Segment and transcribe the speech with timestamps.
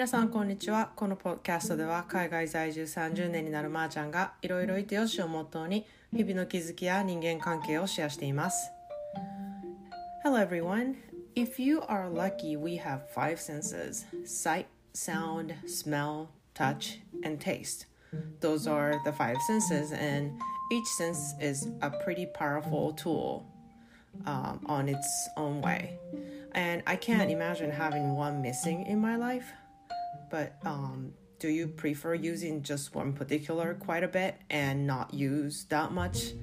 [0.00, 8.72] 皆さんこんにちはこのポッドキャストでは海外在住30年になるまーちゃんがいろいろいてよしをモットーに日々の気づきや人間関係をシェアしています
[10.24, 10.96] Hello everyone
[11.36, 17.86] If you are lucky we have five senses sight, sound, smell, touch, and taste
[18.40, 20.32] Those are the five senses and
[20.72, 23.46] each sense is a pretty powerful tool
[24.26, 25.96] um, on its own way
[26.56, 29.52] and I can't imagine having one missing in my life
[30.31, 35.65] But um, do you prefer using just one particular quite a bit and not use
[35.65, 36.33] that much?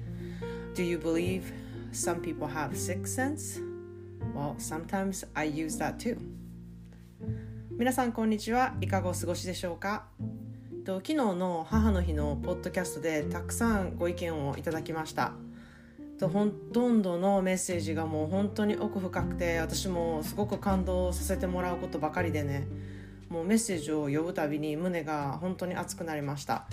[0.75, 1.51] Do you believe
[1.91, 3.59] some people have sixth sense?
[4.33, 6.17] Well, sometimes I use that too.
[7.71, 10.07] 皆さんこんにちはいかがお過ごしでしょうか
[10.83, 15.31] と昨日の母の日のポッドキャストでたくさんご意見をいただきました
[16.19, 22.67] とほとんどのメッセージがもう本当に奥深くて私もすごく感動させてもらうことばかりでね
[23.29, 26.67] もうメッセージを読むたびに胸が本当に熱くなりました。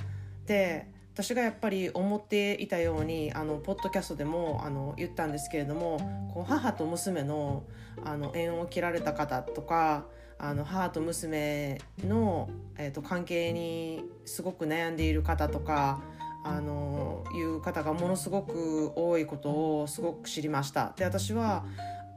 [0.47, 5.99] で私がやっぱり思っていたようにあのポッドキャストでもあの言ったんですけれども
[6.35, 7.65] こう母と娘の
[8.05, 10.05] あの縁を切られた方とか
[10.39, 16.03] あの母と娘の、えーと、関係にすごく悩んでいる方とか
[16.45, 20.93] あのいう方がものすごく多いことをすごく知りました。
[20.97, 21.65] で私は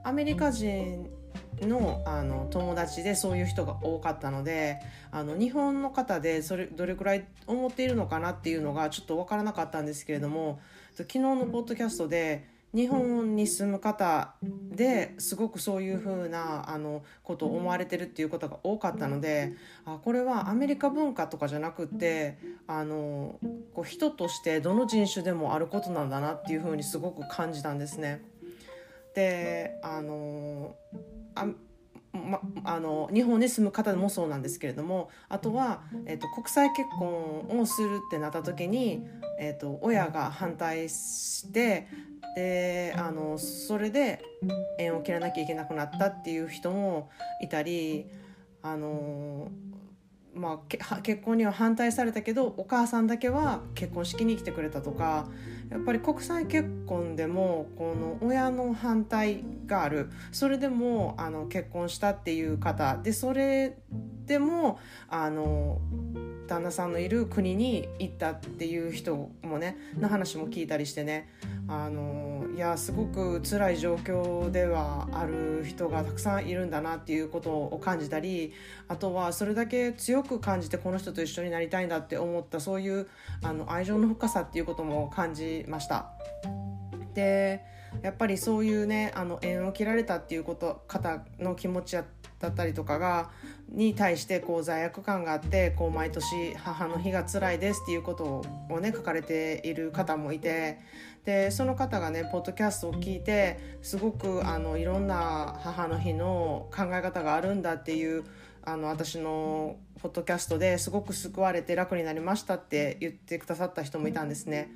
[0.04, 1.10] アメリカ人
[1.62, 4.80] のあの友達でそういう人が多かったので
[5.12, 10.60] あの日本の方でそれどれくらい思っているのかなっていうのがちょっと分からなかったんですけれども
[10.96, 19.54] 昨日のポッドキャストで日本に住む方ですごくそういうふうなあのことを思われてるっていうことが多かったので
[19.86, 22.38] あこれはアメリカ文化とかじゃなくって
[22.68, 23.40] あの
[23.74, 28.24] こう人としてどの人種でもあることなんだなっていうふうにすごく感じたんですね。
[29.16, 30.76] であの
[31.42, 31.48] あ
[32.12, 39.06] ま、あの日本に住む方もそうなんですけれどもあとは、えーと、国際結婚をするってなった時に、
[39.40, 41.88] えーと、と親が反対して
[42.36, 44.24] であのそれで
[44.80, 47.10] 縁を切らなきゃいけなくなったっていう人も
[47.42, 48.08] いたり
[48.62, 49.50] あの
[50.40, 55.28] まあ、 結婚には反対されたけどお母さんだけは結婚式に来てくれたとか
[55.70, 60.10] やっぱり国際結婚でもこの親の反対がある。
[60.32, 62.98] それでもあの結婚したっていう方。
[62.98, 63.78] でそれ
[64.26, 64.80] でも
[65.10, 65.80] あの
[66.50, 71.30] 旦那さんのいる国に行ったっていう人もねの話も聞いたりしてね
[71.68, 78.52] あのいやすごく辛い状況ではある人がたくさんいるんだなっていうことを感じたり
[78.88, 83.08] あとはそれだけ強く感じてこの人と一緒になりたいんだって思ったそういう
[83.44, 86.12] あの愛情の深さっていうことも感じました。
[87.14, 87.64] で
[88.02, 91.98] やっぱりそういうねあの縁を切られたっていうこと方の気持ち
[92.40, 93.30] だったりとかが
[93.70, 100.80] に対してこう罪悪感があってこう毎年母の日が辛いですっていうことをね書かれている方もいて
[101.26, 108.24] でその方がねポッドキャストを聞いてすごくあのいろんな母の日の考え方があるんだっていう
[108.64, 114.72] あの私のポッドキャストですごく救われて楽になりましたって言ってくださった人もいたんですね。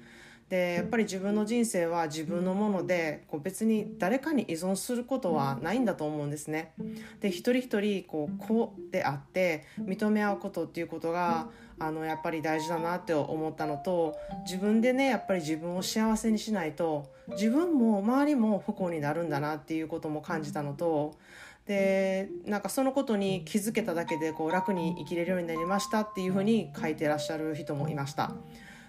[0.53, 6.73] でやっぱり自分の人生は自分のものでこう別に誰かに依存することはないんだと思うんですね。
[7.21, 11.49] で一人一人こう子であって認め合うことっていうことが
[11.79, 14.15] あのやっぱり大事だなって思ったのと
[14.45, 21.17] 自分でねやっぱり自分を幸せにしないと自分も周りも不幸になるんだなっていうことも感じたのと
[21.65, 28.35] でなんかそのことに気づけただけでこう楽に生きれるようになりましたっていうふうに書いてらっしゃる人もいました。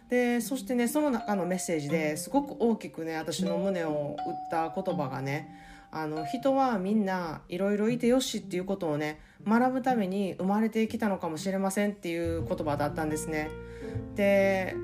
[0.08, 5.48] でそしてねその中のメッセージですごく大きくね私の胸を打った言葉がね
[5.90, 13.50] あの人はみんないろいろいてよしっていうことをね学ぶために生まれてきたのかもしれませんっていう言葉だったんですね。
[14.16, 14.74] で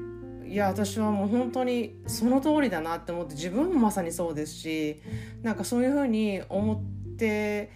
[0.47, 5.01] いや私はもう本当にその通りだなって思って自分もまさにそうですし
[5.43, 7.71] なんかそういうふうに思って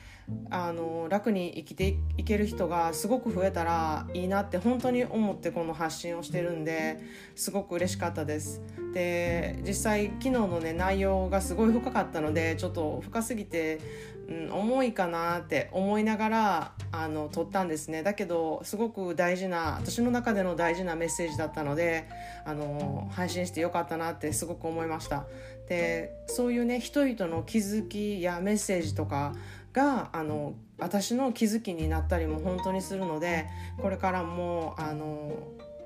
[0.51, 6.99] あの楽に生きていける人がすごく増えたらいいなって本当に思ってこの発信をしてるんで
[7.35, 8.63] すごく嬉しかったです。
[8.95, 13.81] で実際昨日のね内容がすごい深かったのでちょっと深すぎて、
[14.29, 18.03] うん、重いかなって思いながらあの撮ったんですね。
[18.03, 22.09] だけどすごく大事な私の中での大事なメッセージだったので
[22.47, 25.27] あの配信してよかったなってすごく思いました。
[25.69, 29.35] でそういうね人々の気づきやメッセージとか
[29.75, 33.47] があの私の気づきになったりも本当にするので
[33.83, 35.37] これからもあの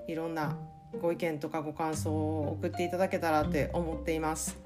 [0.07, 0.57] いろんな
[1.01, 4.57] ご意見とかご感想を送っていただけたらって思っています。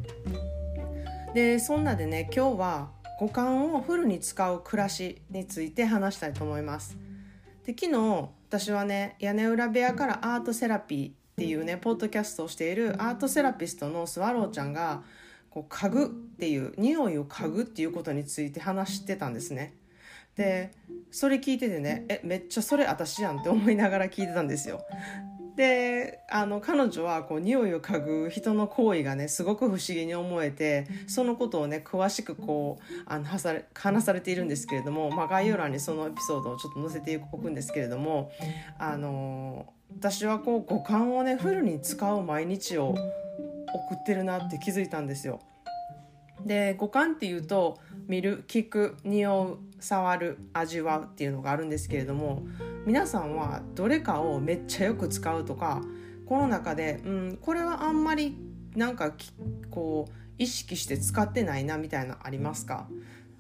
[1.35, 6.97] でそんなでね今日は五感をフルに使う暮らしについて話したいと思います。
[7.65, 15.03] で昨日私はね屋根裏部屋からアートセラピーっていうねポッドキャストをしているアートセラピストのスワローちゃんが
[15.53, 19.75] こう嗅ぐっていう匂いを嗅ぐっていうことについて話してたんですね。
[20.37, 20.73] で
[21.11, 24.83] それ聞いててねえめっちゃそれ私やんって思いながら聞いてたんですよ。
[25.57, 38.33] であの彼女はこう匂いを嗅ぐ人の行為がねすごく不思議に思えてそのことをね詳しくこうあの話されているんですけれども、まあ、概要欄にそのエピソードをちょっと載せておくんですけれども
[38.79, 39.67] あの
[39.99, 42.95] 私はこう五感をねフルに使う毎日を
[43.75, 45.41] 送ってるなって気づいたんですよ。
[46.45, 47.79] で五感っていうと
[48.09, 52.43] 見る聞く匂う触る味わうっていうのがあるんですけれども
[52.85, 55.83] 皆さんはどれかをめっちゃよく使うとか
[56.27, 58.37] この中で、うん、これはあんまり
[58.75, 59.13] なんか
[59.71, 62.89] こう意識して使ってないなみたいなありますか？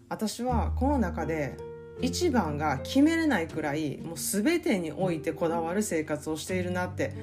[0.08, 1.56] 私はこの中で
[2.00, 7.14] 一番が決めれないくらいもう全てにおいてこだわる生活をしているなって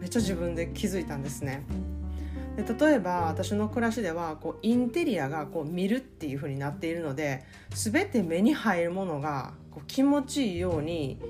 [0.00, 1.64] めっちゃ自分で気づいたんですね。
[2.56, 11.20] で例えば私の暮らしではこうインテリアがこう見るっていう風になっているので全て目に入るものがこう気持ちいいように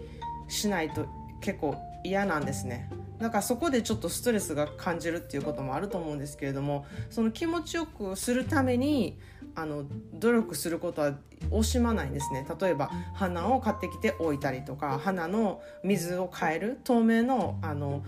[0.48, 1.06] しないと
[1.40, 2.90] 結構嫌なんですね。
[3.18, 9.18] だからそこでちょっとストレスが感じるっていうこともあると思うんですけれどもその気持ちよくするために
[9.54, 9.84] あの
[10.14, 11.14] 努力することは
[11.50, 18.02] 惜しまないんですね例えば花を買ってきて置いたりとか花の水を変える透明のあの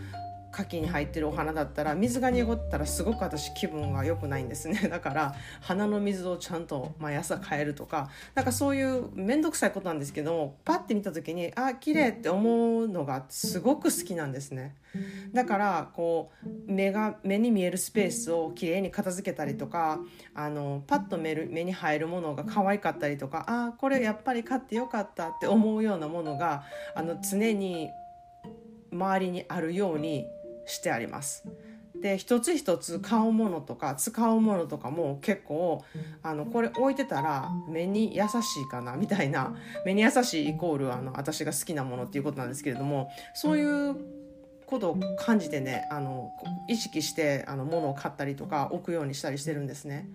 [0.56, 4.78] 牡蠣に入ってるお花だったら水が濁ったらすごく私気分が良くないんですね。
[4.88, 14.76] だから花の水をちゃんと毎朝変えるとかなんかそういう面倒くさいことなんですけどもパッて見た時にあ綺麗って思うのがすごく好きなんですね。
[15.32, 20.00] だからこう目が目に見えるスペースをきれいに片付けたりとか
[20.34, 26.64] あのパッと目目に入るものが可愛かったりとかあこれやっぱり買ってよかったって思うようなものが
[26.94, 27.90] あの常に
[28.92, 30.26] 周りにあるように
[30.66, 31.44] してあります。
[32.00, 35.82] で一つ一つ買うものとか使うものとかも結構
[36.22, 43.96] あのこれ置いてたら目に優しいかなみたいな目に優しいイコールあの私が好きなものっていうことなんですけれどもそういう
[44.66, 46.30] ことを感じてねあの
[46.68, 50.08] 意識してあの物を買ったりとか置くようにしたりしてるんですね。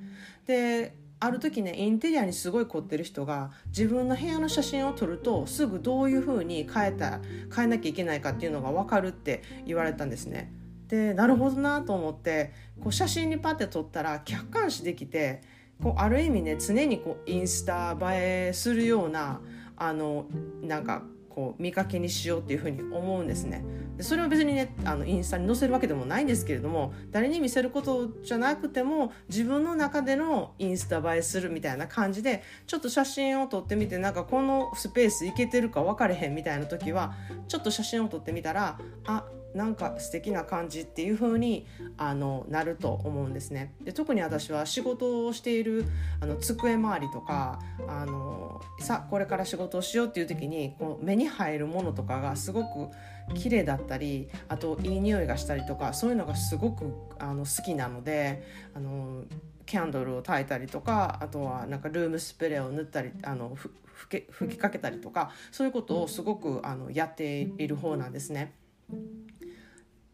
[0.46, 7.20] である時ねインテリアにすごい凝ってる人が自分の部屋の写真を撮るとすぐどういう風に変えた
[7.56, 10.52] 変えなきゃいけないかっていうのが分かるって言われたんですね。
[10.88, 12.52] でなるほどなと思って
[12.82, 15.42] こう写真にパッて撮ったら客観視できて
[15.82, 19.42] こうある意味ね常にこうインスタ映えするような
[19.78, 20.26] あの
[20.64, 21.04] なんか
[21.34, 23.64] こう見かけにしようっていうふうに思うんですね。
[23.98, 37.14] でそれは別にねあのインスタに載せるわけでもないんですけれども誰に見せることじゃなくても自分の中でのインスタ映えするみたいな感じでちょっと写真を撮ってみてなんかこのスペースいけてるか分かれへんみたいな時は
[37.48, 41.68] ちょっと写真を撮ってみたらあなんか素敵な感じっていう風に
[41.98, 43.74] あになると思うんですね。
[43.84, 45.86] で特に私は仕事をしている
[46.20, 52.90] あの机周りとかあのさこれから仕事をしようっていう時にこう目に入るものとかがすごく
[53.34, 58.44] 綺麗だったりあといい匂いがしたりとかそういうのがすごくあの好きなので
[58.74, 59.24] あの
[59.66, 68.54] キャンドルを焚いたりとかあとはなんかルームスプレーを塗ったりあの吹きかけたりとかそういうことをすごくあのやっている方なんですね。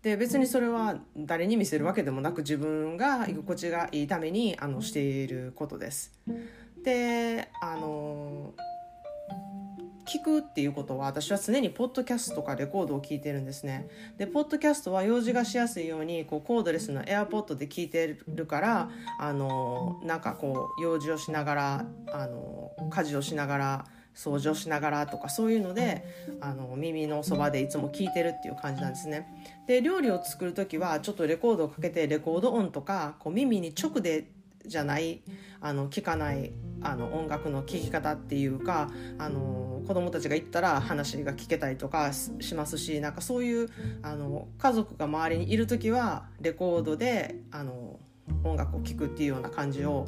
[0.02, 6.14] で別にそれは誰に見せるわけでもなく自分が居心地がいいためにあのしていることです。
[6.84, 8.54] であの
[10.08, 13.90] 聞くっていうことは私は常にポッドキャストとかレコードを聞いてるんですね。
[14.18, 18.90] でポッドキャストは用事がしやすいようにこうコードレスのエアポッドで聞いてるから
[19.20, 23.86] あのなんかこう用事をしながらあの家事をしながら
[24.18, 26.04] 掃除をしながらとかそういうので
[26.42, 29.28] あの耳のそばでいつも聞いてるっていう感じなんですね。
[29.68, 34.28] で料理を作る時はちょっとレコードをかけてレコード音とかこう耳に直で
[34.66, 35.22] じゃない
[35.62, 43.70] あの聞かないあの音楽の聴き方っていうかあの子供たちが行ったら話が聞けたりとかしますしなんかそういう
[44.02, 48.00] あの家族が周りにいる時はレコードであの
[48.44, 50.08] 音楽を聴くっていうような感じを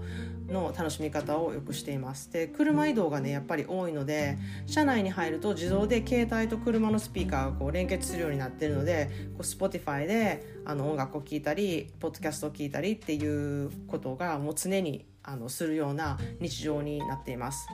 [0.50, 2.32] の楽しみ方をよくしています。
[2.32, 17.68] で車移動がねやっぱり多いので車内に入ると自動で携帯と車のスピーカーがこう連結するようになってるのでこう Spotify であの音楽を聴いたりポッドキャストを聴いたりっていうことがもう常にあのするような日常になっています。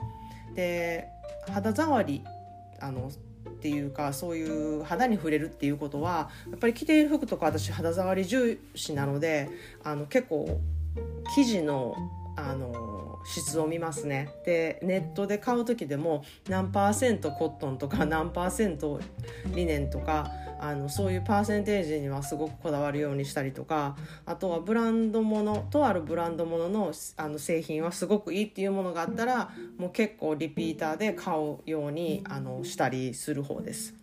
[0.54, 1.08] で
[1.52, 2.22] 肌触り
[2.80, 3.10] あの
[3.48, 9.48] っていうかそういう肌に触れるっていうことはやっぱり着ている服とか私肌触り重視なので
[9.82, 10.60] あの結構
[11.34, 11.96] 生地の
[12.36, 19.00] あの質を見ますねでネットで買う時でも何パーセントコットンとか 何パーセント
[19.54, 33.94] リネンとかあのそういうパーセンテージにはすごくこだわるようにしたりとかあとはブランドものとあるブランドもののあの製品はすごくいいっていうものがあったらもう結構リピーターで買うようにあのしたりする方です。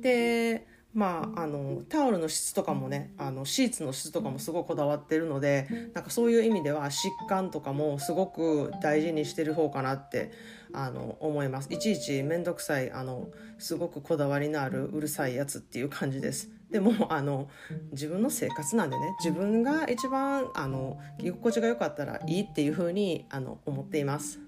[0.00, 10.32] でまあ、あのタオルの質とかもねあのシーツの質とかもすごいこだわってるのでなんかそういう意味では疾患とかもすごく大事にしてる方かなって
[10.72, 11.72] あの思います。
[11.72, 13.28] いちいち面倒くさいあの
[13.58, 16.50] すごくこだわりのあるうるさいやつっていう感じです。
[16.70, 17.48] でもあの
[17.92, 24.40] 自分の生活なんでね自分が一番あの着心地が良かったらいいっていうふうにあの思っています。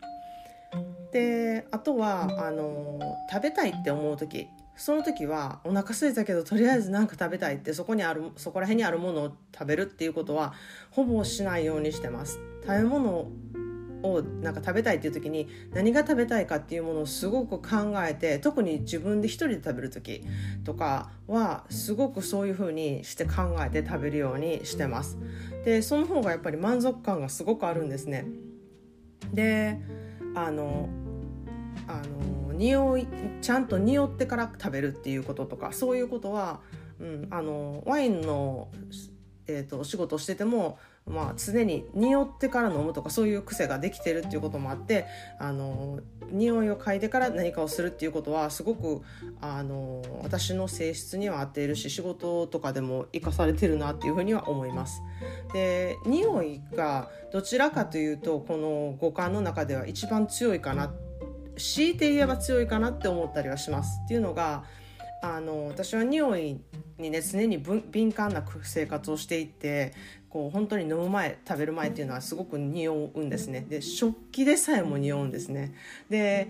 [1.12, 2.98] であとはあの
[3.30, 4.48] 食べたいって思う時
[4.80, 10.54] その時はお腹空いたけどとりあえず何か食べたいってそこにあるそこら辺にあるものを食べるっていうことは
[10.90, 12.40] ほぼしないようにしてます。
[12.62, 13.28] 食べ物
[14.02, 20.24] をなんか食べたいっていう時に何が食べたいかっていうものをすごく考えて特に自分で一人で食べる時
[20.64, 25.18] とかはすごくそういう風にして考えて食べるようにしてます。
[25.66, 28.24] でその方がやっぱり満足感がすごくあるんですね。
[29.34, 29.78] で
[30.34, 30.88] あの
[31.86, 33.06] あの匂い
[33.40, 36.60] ちゃんと匂ってから食べるっていうこととかそういうことは、
[37.00, 38.68] うん、あのワインの、
[39.46, 45.06] えーと、仕事をしてても、まあ、常に匂ってから飲むとかそういう癖ができてるっていうこともあって
[45.38, 46.00] あの
[46.30, 49.00] 匂いを嗅いでから何かをするっていうことはすごく
[49.40, 55.00] あの私の性質には合っているし仕事とかでも生かされてるなっていうふうには思います。
[55.54, 61.09] で匂いがどちらかというとこの五感の中では一番強いかなって
[61.60, 64.00] 強いて言えば強いかなって思ったりはします。
[64.04, 64.64] っていうのが
[65.22, 66.60] あの私は匂い
[66.98, 69.92] にね常に敏感な生活をしていて
[70.30, 73.66] こう本当に飲む前食べる前っていうのはすごく匂うんですね。
[73.68, 75.74] で食器でさえも匂うんですね。
[76.08, 76.48] で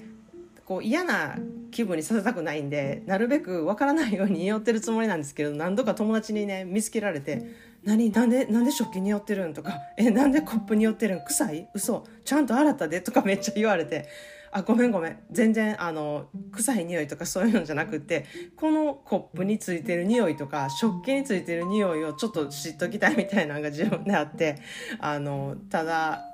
[0.64, 1.36] こう嫌な
[1.72, 7.50] 気分にさせたくないんでなるべくわからないように匂ってるつもりなんですけど何度か友達にね見つけられて
[7.82, 11.24] 「何なんでなんで食器に寄ってるん?」とか「えなんでコップに寄ってるん？
[11.24, 11.68] 臭い？
[11.74, 12.06] 嘘。
[12.24, 14.06] ちゃんと洗ったで」とかめっちゃ言われて
[14.52, 15.18] あごめんごめん。
[15.30, 18.26] 全然あの臭い匂いとかそういうのじゃなくて
[18.56, 24.58] このコップについてる匂いとか食器についてる匂いをちょっと知っときたいみたいなのが自分であって
[24.98, 26.29] あのただ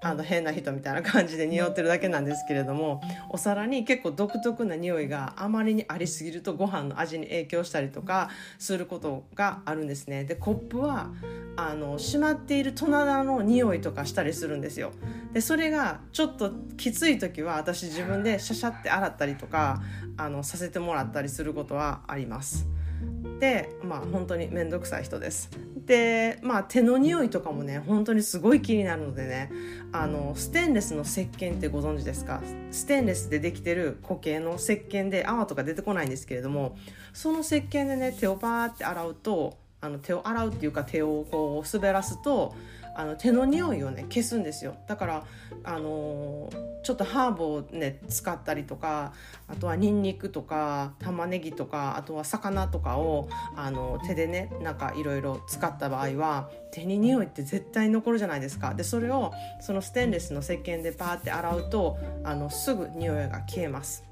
[0.00, 3.00] あの変な人みたいな感じで匂ってるだけなんですけれども
[3.30, 10.24] お皿に結構独特な匂いがあまりにありすぎるとご飯の味に影響したりとかすることがあるんですね。
[10.24, 11.10] でコップは
[11.56, 14.92] あの閉まっている棚の匂いとかしたりするんですよ。
[15.32, 19.82] でそれがちょっときつい時は私自分でシャシャって洗ったりとか
[20.16, 22.66] あのさせてもらったりすることはあります。
[23.40, 25.50] でまあ本当に面倒くさい人です。
[25.86, 29.50] でまあ手の匂いとかもね本当にすごい気になるのでね
[29.92, 32.42] あのステンレスの石鹸ってご存知ですか？
[32.70, 36.76] ステンレスでできてる固形の石鹸で泡とか出てこないんですけれども
[37.12, 42.54] その石鹸でね手をパーって洗うとあの手を洗うっていうか手をこう滑らすと
[42.98, 44.74] あの手の匂いをね消すんですよ。
[44.88, 45.24] だから
[45.62, 49.12] あのー、ちょっとハーブをね使ったりとか
[49.46, 58.74] あとはニンニクとか玉ねぎとかあとは魚とかをあの手でねなんかいろいろ使った場合は手に匂いって絶対残るじゃないですか。
[58.74, 64.02] でそれをそのステンレスの石鹸でパーって洗うとあのすぐ匂いが消えます。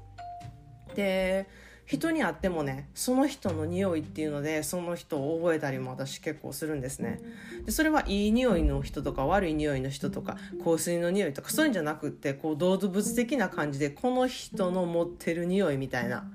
[0.95, 1.45] で
[1.87, 7.21] 人に会ってもねその人の匂いっていうのでその人を覚えたりも私結構するんですね。
[7.65, 16.29] でそれはいい匂いの人とか悪い匂いの人とか香水の匂いとかそういうんじゃなくってこう動物的な感じでこの人の持ってる匂いみたいな。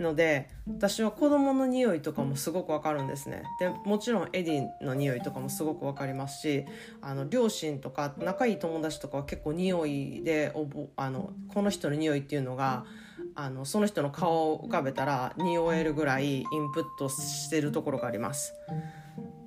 [0.00, 3.44] ので私は子供の匂いとかもすごくわかるんですね。
[3.60, 6.64] でもちろんエディの匂いとかもすごくわかりますし
[7.00, 10.52] あの両親とか仲いい友達とかは結構匂いで
[10.96, 18.54] あのこの人の匂いっていうのが、うんあのその人の顔を浮かべたら匂えるぐらいインプットしてるところがあります。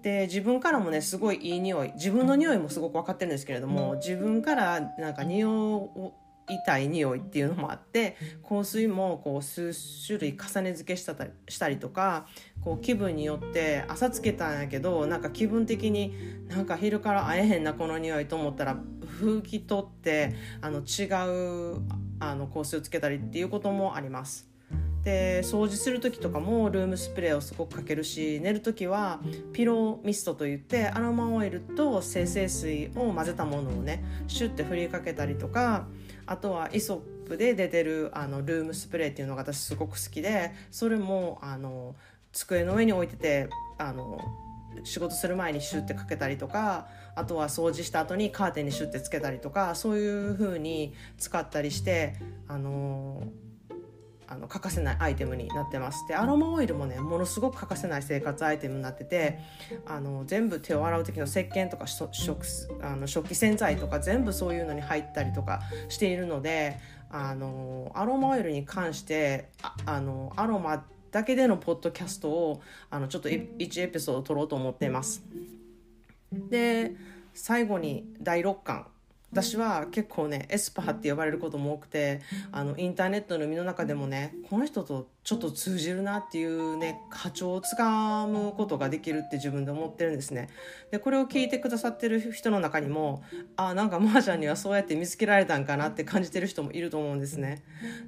[0.02, 6.14] で自分からもねすごいいい匂い自分の匂いもすごく分かってるんですけれども自分からなんか匂
[6.48, 8.16] いたい匂いっていうのもあって
[8.48, 9.74] 香水もこう数
[10.06, 11.16] 種類重ね付けした
[11.50, 12.28] したりとか
[12.64, 16.14] こう気分によって朝つけたんやけどなんか気分的に
[16.48, 18.78] なんか昼から会えへんなこの匂いと思ったら
[19.20, 21.06] 拭き取ってあの違
[21.78, 21.82] う
[22.20, 24.56] あの香水をつけたりっていうこともあります。
[25.04, 29.20] で掃除する時とかもルームスプレーをすごくかけるし寝る時は
[29.54, 35.86] ピローミストといってアロマオイルと精製水を混ぜたものをねシュッて振りかけたりとか
[36.26, 41.96] あとはイソップで出てるあのルームスプレーっていうのが私すごく好きでそれもあの
[42.32, 44.20] 机の上に置いててあの
[44.84, 52.16] 仕事する前にシュッてかけたりとかあとは掃除した後にカーテンにシュッてつけたりとかそういう風に使ったりして
[52.48, 53.24] あの
[54.28, 59.40] あの欠かせないアイテムになってますでアロマオイルもねものすごく欠かせない生活アイテムになってて
[59.86, 62.12] あの全部手を洗う時の石鹸とか食
[62.82, 66.80] あの食器洗剤とか全部そういうのに入ったりとかしているので
[67.12, 75.24] あのアロマオイルに関してああのアロマだけでのポッドキャストをあのちょっと1エピソード撮ろうと思っています。
[76.50, 76.96] で
[77.34, 78.88] 最後に第6巻。
[79.36, 82.22] 私は結構ねエスパーって呼ばれることも多くて
[82.54, 90.48] あのインターネットの身の中でもねこの人とちょっと通じるなっていうね波長をつかむことができるって自分で思ってるんですね。
[90.90, 93.24] でこれを聞いてくださってる人の中にも
[93.58, 97.62] あなんかマーちゃんにはそうやって見つけられたんかなって感じてる人もいると思うんですね。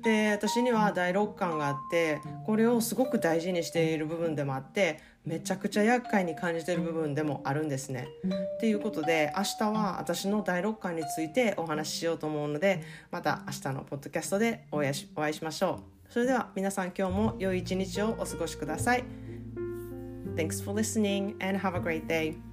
[0.04, 8.08] で私には第6巻があってこれをすごく大事にしている部分でもあってめちゃくちゃ厄介に感じてる部分でもあるんですね。
[8.56, 12.82] っていうことで明日は私の第6巻についてお話ししようと思うので
[13.12, 16.14] また明日のポッドキャストでお会いしお会いしましょう。
[16.14, 19.04] それでは皆さん今日も良い一日をお過ごしください。
[20.36, 22.47] Thanks for listening and have a great day.